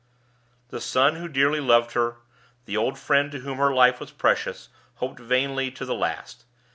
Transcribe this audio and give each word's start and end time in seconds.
The 0.69 0.81
son 0.81 1.17
who 1.17 1.27
dearly 1.27 1.59
loved 1.59 1.91
her, 1.91 2.15
the 2.65 2.75
old 2.75 2.97
friend 2.97 3.31
to 3.33 3.41
whom 3.41 3.59
her 3.59 3.71
life 3.71 3.99
was 3.99 4.09
precious, 4.09 4.69
hoped 4.95 5.19
vainly 5.19 5.69
to 5.73 5.85
the 5.85 5.93
last. 5.93 6.45